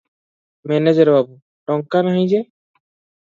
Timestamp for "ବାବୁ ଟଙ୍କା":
1.17-2.01